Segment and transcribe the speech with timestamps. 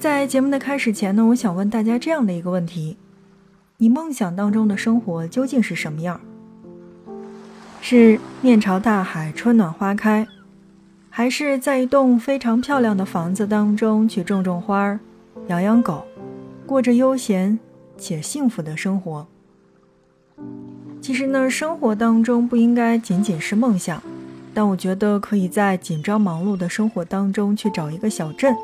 [0.00, 2.96] 在节目的开始前呢，我想问大家这样的一个问题：
[3.76, 6.18] 你梦想当中的生活究竟是什么样？
[7.82, 10.26] 是面朝大海，春暖花开，
[11.10, 14.98] 还是在一栋非常漂亮的房子当中去种种花儿、
[15.48, 16.06] 养养狗，
[16.64, 17.58] 过着悠闲
[17.98, 19.26] 且幸福的生活？
[21.02, 24.02] 其实呢，生活当中不应该仅仅是梦想，
[24.54, 28.56] 但我觉得可以在紧张忙碌的生活当中去找一个小镇，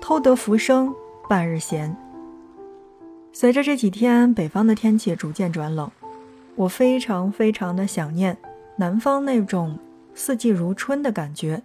[0.00, 0.94] 偷得浮生
[1.28, 1.96] 半日闲。
[3.32, 5.90] 随着这几天北方的天气逐渐转冷，
[6.56, 8.36] 我非常非常的想念
[8.76, 9.78] 南方那种
[10.14, 11.62] 四季如春的感觉。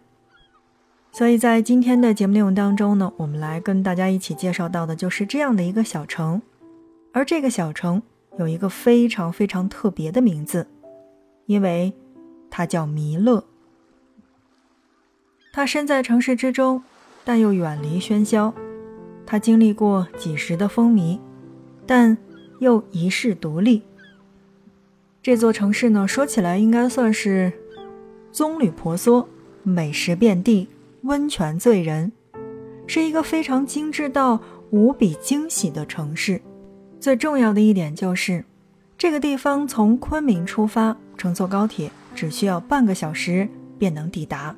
[1.12, 6.42] 所以在今天的节目内容当中呢，我们来跟大家一起介绍到的就是这样的一个小城，
[7.14, 8.02] 而这个小城。
[8.38, 10.68] 有一个非常非常特别的名字，
[11.46, 11.94] 因为
[12.50, 13.46] 它叫弥勒。
[15.54, 16.84] 它身在城市之中，
[17.26, 18.54] 但又远离喧嚣。
[19.26, 21.20] 它经历过几时的风靡，
[21.85, 22.15] 但
[22.59, 23.81] 又一世独立。
[25.21, 27.51] 这座城市呢，说起来应该算是
[28.31, 29.27] 棕榈婆娑、
[29.63, 30.70] 美食遍地、
[31.01, 32.12] 温泉醉人，
[32.85, 36.40] 是一个非常精致到无比惊喜的城市。
[36.99, 38.46] 最重要的一点就是，
[38.98, 44.55] 这个地方从昆明出发，乘坐高铁只需要半个小时便能抵达。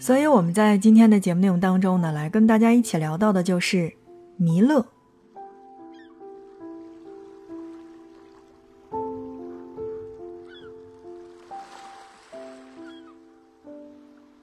[0.00, 3.92] 所以我们在今天的节目内容当中呢，来跟大家一起聊到的就是
[4.36, 4.86] 弥勒。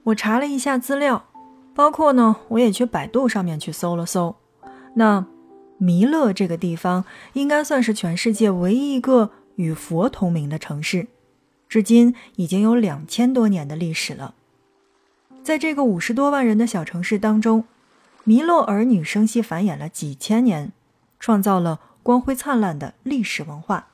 [0.03, 1.25] 我查了一下资料，
[1.73, 4.35] 包括呢，我也去百度上面去搜了搜，
[4.93, 5.25] 那。
[5.77, 7.03] 弥勒这个地方
[7.33, 11.07] 应该算是全世界唯一一个与佛同名的城市，
[11.67, 14.34] 至今已经有两千多年的历史了。
[15.45, 17.65] 在这个五十多万人的小城市当中，
[18.23, 20.71] 弥勒儿女生息繁衍了几千年，
[21.19, 23.89] 创造了光辉灿烂的历史文化。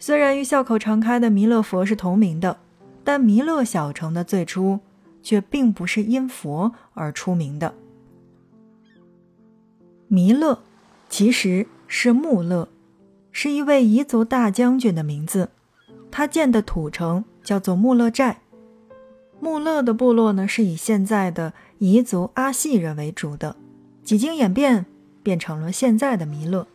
[0.00, 2.58] 虽然与笑口常开的弥勒佛是同名的，
[3.04, 4.80] 但弥勒小城的最初
[5.22, 7.72] 却并不是因佛而出名的。
[10.08, 10.58] 弥勒
[11.08, 12.68] 其实是穆勒，
[13.30, 15.50] 是一位彝族大将军的名字。
[16.10, 18.40] 他建的土城叫做穆勒寨。
[19.48, 23.56] 穆勒的部落呢，是以现在的彝族阿细人为主的，
[24.04, 24.84] 几经演变，
[25.22, 26.66] 变成了现在的弥勒。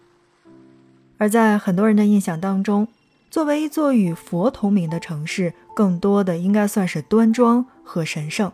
[1.19, 2.87] 而在很多人的印象当中，
[3.29, 8.51] 作为一座与佛同名的城市，更多的应该算是端庄和神圣。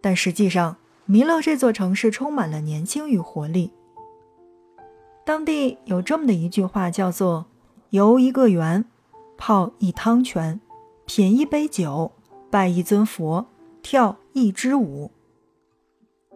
[0.00, 3.70] 但实际上，弥勒这座城市充满了年轻与活力。
[5.24, 7.46] 当地有这么的一句话，叫做
[7.90, 8.84] “游一个园，
[9.38, 10.60] 泡一汤泉，
[11.06, 12.10] 品一杯酒，
[12.56, 13.44] 拜一尊佛，
[13.82, 15.10] 跳一支舞。”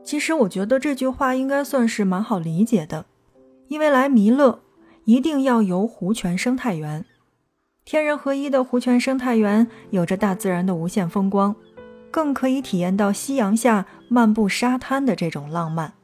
[0.04, 3.06] 其实我觉得这句话应该算是蛮好理解的，
[3.69, 4.60] 因为来弥勒
[5.06, 7.06] 一定要游湖泉生态园，
[7.86, 11.56] 天人合一的湖泉生态园有着大自然的无限风光，
[12.10, 15.94] 更可以体验到夕阳下漫步沙滩的这种浪漫。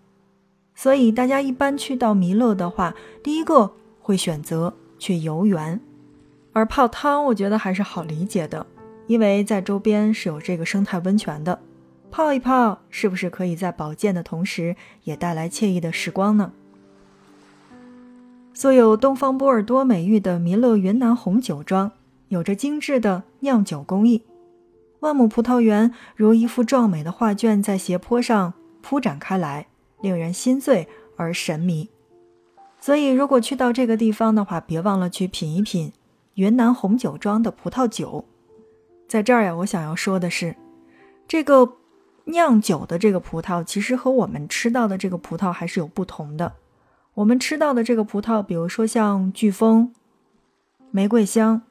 [0.75, 5.79] 所以大家一般去到弥勒的话，第一个会选择去游园，
[6.55, 8.67] 而泡汤我觉得还是好理解的，
[9.07, 11.61] 因为在周边是有这个生态温泉的，
[12.11, 16.53] 泡一泡是不是可以在保健的同时也带来惬意的时光呢？
[18.55, 21.93] 素有“东方波尔多”美誉的弥勒云南红酒庄，
[22.29, 24.23] 有着精致的酿酒工艺，
[25.01, 29.67] 万亩葡萄园如一幅壮美的画卷在斜坡上铺展开来。
[30.03, 31.89] 令人心醉而神迷，
[32.79, 35.91] 所以如果去到这个地方的话，别忘了去品一品
[36.35, 38.27] 云南红酒庄的葡萄酒。
[39.09, 40.57] 在这儿呀，我想要说的是，
[41.29, 41.73] 这个
[42.25, 46.55] 酿酒的这个葡萄，其实和我们吃到的这个葡萄还是有不同的。
[47.15, 49.95] 我们吃到的这个葡萄，比如说像飓风、
[50.91, 51.63] 玫瑰香、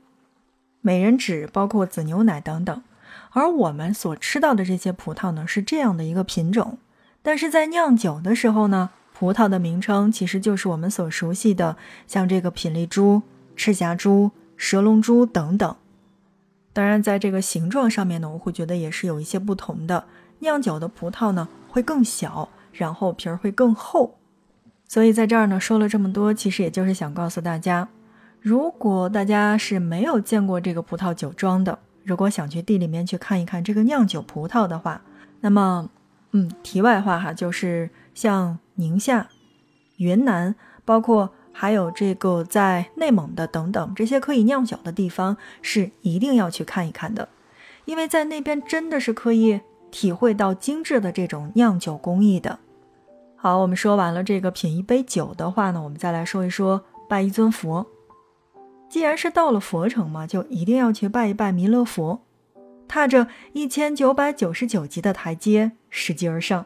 [0.82, 2.82] 美人指，包括紫牛奶等等，
[3.32, 6.78] 而我们所吃到的这些葡萄呢，是这样的一个品种。
[7.22, 11.76] 但是在酿酒的时候呢，葡萄的名称其实就是我们所熟悉的，
[12.08, 13.22] 像这个品丽珠、
[13.56, 15.76] 赤霞珠、蛇龙珠等等。
[16.76, 20.04] 当然，在这个形状上面呢，我会觉得也是有一些不同的。
[20.40, 24.18] 酿酒的葡萄呢会更小，然后皮儿会更厚。
[24.86, 27.88] 所以在这儿呢说了这么多，其实也就是想告诉大家，
[28.42, 35.02] 如果大家是没有见过这个葡萄酒庄的，如果想去地里面去看一看这个酿酒葡萄的话，
[35.40, 35.90] 那么。
[36.38, 39.30] 嗯，题外话哈，就是像宁夏、
[39.96, 47.30] 云南，包括还有这个在内蒙的等等这些可以酿酒的地方，是一定要去看一看的，
[47.86, 52.60] 因为在那边真的是可以体会到精致的这种酿酒工艺的。
[53.38, 57.88] 好，我们说完了这个品一杯酒的话呢，我们再来说一说拜一尊佛。
[58.90, 62.20] 既然是到了佛城嘛，就一定要去拜一拜弥勒佛。
[62.88, 66.66] 踏着一千九百九十九级的台阶，拾级而上，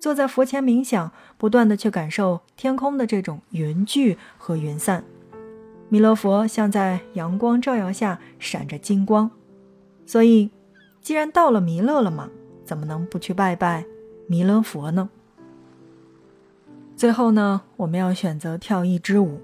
[0.00, 5.04] 坐在佛前冥想，不断的去感受天空的这种云聚和云散。
[5.88, 9.30] 弥勒佛像在阳光照耀下闪着金光，
[10.06, 10.50] 所以，
[11.00, 12.28] 既然到了弥勒了嘛，
[12.64, 13.84] 怎么能不去拜拜
[14.26, 15.08] 弥勒佛呢？
[16.94, 19.40] 最后呢，我们要选择跳一支舞。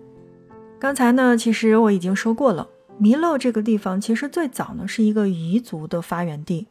[0.79, 2.69] 刚才呢，其实我已经说过了，
[2.99, 6.67] 弥勒这个地方其实最早呢是一个彝族的发源地，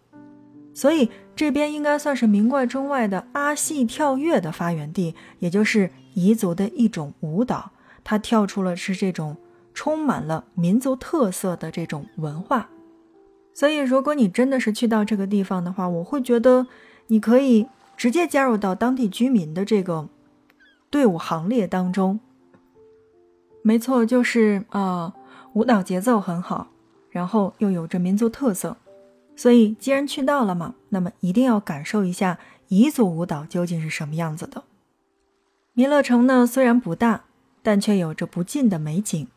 [0.74, 7.72] 所以这边应该算是名怪中外的阿戏跳跃的发源地，也就是彝族的一种舞蹈，
[8.04, 9.38] 它跳出了是这种
[9.74, 12.70] 充满了民族特色的这种文化。
[13.54, 16.68] 所以，如果你真的是去到这个地方的话，我会觉得
[17.08, 20.10] 你可以直接加入到当地居民的这个。
[20.90, 22.20] 队伍行列当中，
[23.64, 25.12] 没错，就是啊，
[25.54, 26.68] 舞蹈节奏很好，
[27.10, 28.78] 然后又有着民族特色，
[29.44, 34.64] 所以既然去到了嘛，那么一定要感受一下彝族舞蹈究竟是什么样子的。
[35.74, 37.26] 弥勒城呢，虽然不大，
[37.62, 39.28] 但却有着不尽的美景，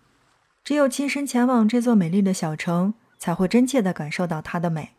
[0.63, 4.91] 只有亲身前往这座美丽的小城，才会真切地感受到它的美。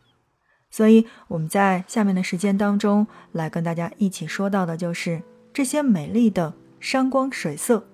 [0.68, 5.22] 所以我们在下面的时间当中，来跟大家一起说到的就是。
[5.54, 7.88] 这些美丽的山光水色，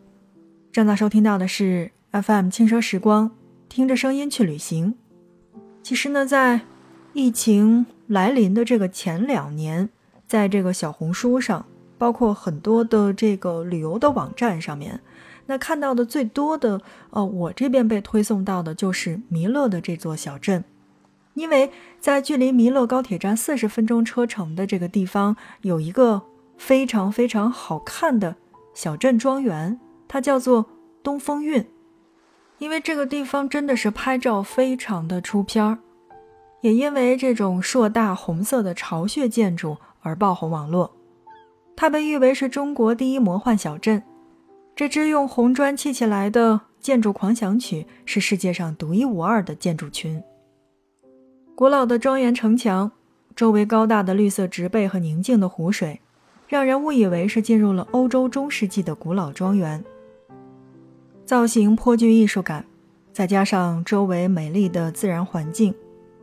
[0.73, 3.31] 正在收听到的是 FM 轻奢时光，
[3.69, 4.97] 听着声音去旅行。
[5.81, 6.63] 其实呢，在
[7.15, 9.89] 疫情来临的这个前两年，
[10.27, 11.65] 在这个小红书上，
[11.97, 15.01] 包括很多的这个旅游的网站上面，
[15.47, 20.65] 那看到的最多的，呃，我这边被推送到的就是弥勒的这座小镇，
[21.35, 26.23] 因为在距离弥勒高铁站四十分钟车程的这个地方，有一个。
[26.57, 28.37] 非常非常好看的
[28.75, 30.67] 小镇庄园，它叫做
[31.03, 31.67] 东风韵，
[32.59, 35.81] 因为这个地方真的是拍照非常的出片儿，
[36.65, 40.91] 也因为这种硕大红色的巢穴建筑而爆红网络。
[41.77, 44.03] 它被誉为是中国第一魔幻小镇，
[44.75, 50.23] 这支用红砖砌起来的建筑狂想曲是世界上独一无二的建筑群。
[51.55, 52.91] 古老的庄园城墙，
[53.37, 56.01] 周围高大的绿色植被和宁静的湖水。
[56.49, 59.85] 让人误以为是进入了欧洲中世纪的古老庄园，
[61.27, 62.65] 造型颇具艺术感，
[63.13, 65.75] 再加上周围美丽的自然环境，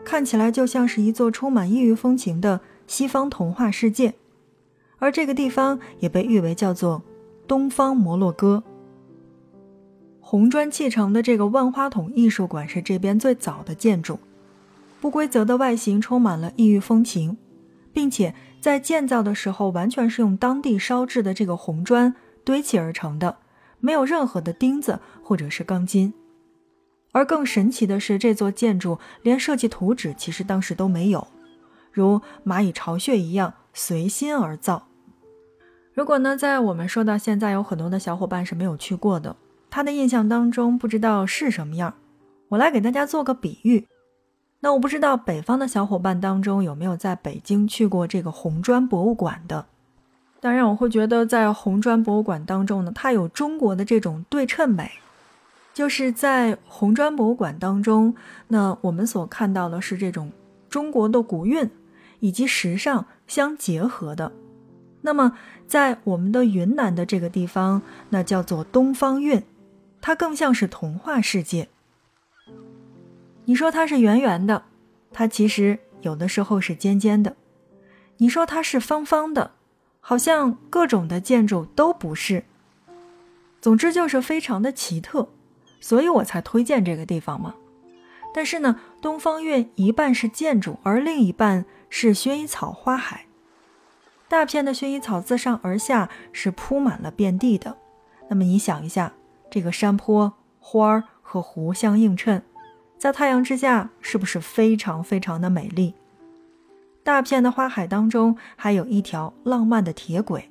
[0.03, 4.13] 看起来就像是一座充满异域风情的西方童话世界。
[5.00, 7.01] 而这个地方也被誉为叫做
[7.48, 8.63] “东方摩洛哥”。
[10.19, 14.19] 红砖砌成的这个万花筒艺术馆是这边最早的建筑，
[15.00, 17.38] 不规则的外形充满了异域风情，
[17.92, 18.33] 并且。
[18.62, 22.13] 在建造的时候，完全是用当地烧制的这个红砖
[22.44, 23.38] 堆砌而成的，
[23.80, 26.13] 没有任何的钉子或者是钢筋。
[27.12, 31.28] 而更神奇的是，这座建筑连设计图纸其实当时都没有，
[31.92, 34.88] 如蚂蚁巢穴一样随心而造。
[35.94, 39.36] 如果呢，在我们说到现在，有很多的小伙伴是没有去过的，
[39.69, 41.96] 他的印象当中不知道是什么样，
[42.50, 43.86] 我来给大家做个比喻。
[44.62, 49.66] 那我不知道北方的小伙伴当中有没有在北京去过这个红砖博物馆的。
[50.40, 54.90] 当然，我会觉得在红砖博物馆当中呢，它有中国的这种对称美，
[55.73, 58.16] 就是在红砖博物馆当中，
[58.49, 60.31] 那我们所看到的是这种
[60.69, 61.69] 中国的古韵
[62.19, 64.31] 以及时尚相结合的。
[65.01, 65.35] 那么，
[65.66, 69.42] 在我们的云南的这个地方，那叫做东方韵，
[69.99, 71.69] 它更像是童话世界。
[73.45, 74.63] 你说它是圆圆的，
[75.11, 77.31] 它其实有的时候是尖尖的；
[78.18, 79.51] 你说它是方方的，
[79.99, 82.44] 好像各种的建筑都不是。
[83.59, 85.30] 总之就是非常的奇特，
[85.81, 87.56] 所以我才推荐这个地方嘛。
[88.33, 93.26] 但是呢，东方韵一半是建筑，而另一半是薰衣草花海，
[94.30, 97.76] 大片的薰衣草自上而下是铺满了遍地的。
[98.30, 99.11] 那么你想一下，
[99.50, 102.42] 这个山坡、花儿和湖相映衬。
[102.97, 105.95] 在太阳之下，是不是非常非常的美丽？
[107.04, 110.50] 大片的花海当中，还有一条浪漫的铁轨，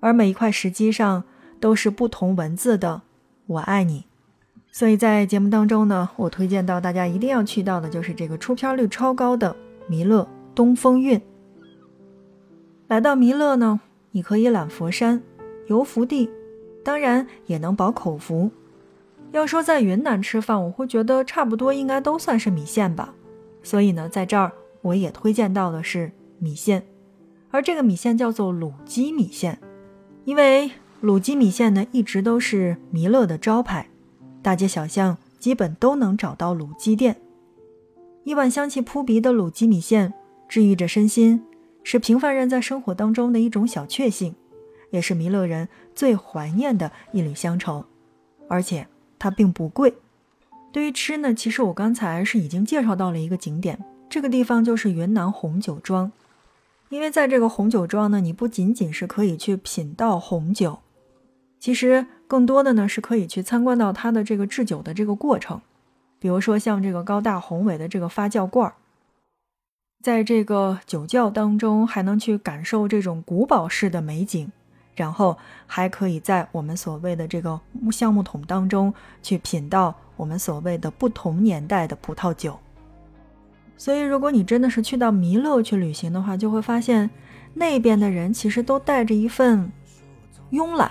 [0.00, 1.22] 而每一块石基上
[1.60, 3.02] 都是不同文字的
[3.46, 4.06] “我爱你”。
[4.70, 9.54] 所以在节目当中呢，我推荐到大家一定要去到的就是这个出片率超高的
[9.88, 11.20] 弥勒东风韵。
[12.86, 13.80] 来到弥勒呢，
[14.12, 15.20] 你可以揽佛山，
[15.66, 16.30] 游福地，
[16.84, 18.50] 当然也能饱口福。
[19.32, 23.12] 要说在云南吃饭，我会觉得差不多应该都算是米线吧。
[23.62, 26.86] 所以呢，在这儿我也推荐到的是米线，
[27.50, 29.58] 而这个米线叫做卤鸡米线，
[30.24, 30.70] 因为
[31.02, 33.90] 卤鸡米线呢一直都是弥勒的招牌，
[34.48, 37.20] 大街小巷基本都能找到卤鸡店。
[38.24, 40.14] 一碗香气扑鼻的卤鸡米线，
[40.48, 41.44] 治愈着身心，
[41.84, 44.34] 是平凡人在生活当中的一种小确幸，
[44.90, 47.84] 也是弥勒人最怀念的一缕乡愁。
[48.48, 48.88] 而且
[49.18, 49.92] 它并不贵。
[50.72, 53.78] 对于吃呢，其实我刚才是已经介绍到了一个景点，
[54.08, 56.10] 这个地方就是云南红酒庄。
[56.88, 60.78] 因为在这个红酒庄呢，你不仅仅是可以去品到红酒，
[61.60, 65.60] 其实更多的呢是可以去参观到它的这个制酒的这个过程。
[66.20, 68.74] 比如说像这个高大宏伟的这个发酵罐儿，
[70.02, 74.52] 在这个酒窖当中还能去感受这种古堡式的美景，
[74.94, 78.92] 然后还可以在我们所谓的这个木橡木桶当中
[79.22, 82.58] 去品到我们所谓的不同年代的葡萄酒。
[83.76, 87.08] 所以，如果你真的是去到弥勒去旅行的话，就会发现
[87.54, 89.70] 那边的人其实都带着一份
[90.50, 90.90] 慵懒，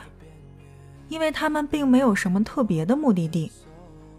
[1.10, 3.52] 因为他们并没有什么特别的目的地，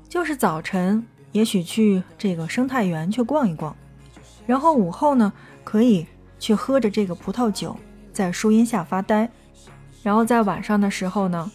[0.08, 3.76] 就是早晨也许去这个生态园去逛一逛，
[4.46, 5.32] 然后午后呢
[5.64, 6.06] 可以
[6.38, 7.76] 去喝着这个葡萄酒，
[8.12, 9.28] 在树荫下发呆，
[10.02, 11.50] 然后在晚上的时候呢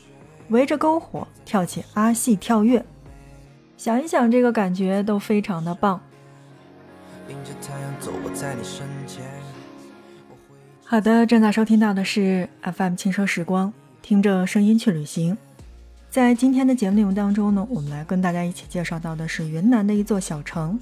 [0.50, 2.86] 围着篝火跳起阿戏跳跃，
[3.75, 6.00] 想一想这个感觉都非常的棒。
[10.86, 13.74] 好的，正在收听到的是 FM 轻奢时光，
[14.04, 15.36] 听着声音去旅行。
[16.10, 20.78] 在今天的节目内容当中呢，我们来跟大家一起介绍到的是云南的一座小城。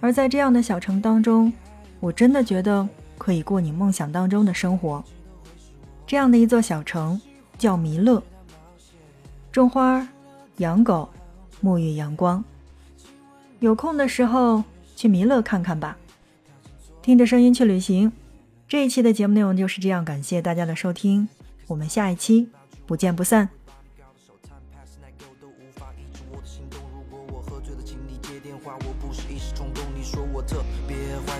[0.00, 1.52] 而在这样的小城当中，
[2.00, 5.02] 我真的觉得可以过你梦想当中的生活。
[6.06, 7.20] 这样的一座小城
[7.56, 8.20] 叫弥勒，
[9.52, 10.06] 种花、
[10.56, 11.08] 养狗、
[11.62, 12.44] 沐浴阳光。
[13.60, 14.64] 有空的时候。
[14.96, 15.96] 去弥勒看看吧，
[17.00, 18.12] 听着声音去旅行。
[18.68, 21.26] 这一期的节目内容就是这样，感谢大家的收听，
[21.70, 22.48] 我们下一期
[22.84, 23.48] 不见不散。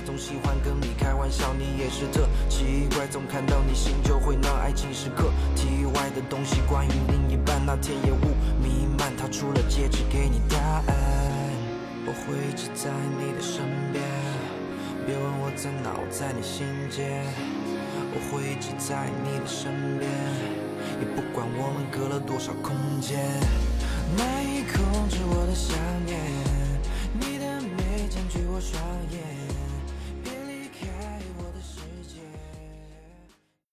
[0.07, 5.31] 总喜欢跟你开玩笑，你也是特奇怪，总看到你心就会闹爱情时刻。
[5.55, 10.95] 题外的东西，关于另一半，那天也雾弥漫，他除了戒指给你答案。
[12.07, 14.03] 我会一直在你的身边，
[15.07, 17.80] 别问我在哪，我在你心间。
[18.13, 20.11] 我会一直在你的身边，
[20.99, 23.19] 也不管我们隔了多少空间。
[24.17, 26.40] 难以控制我的想念。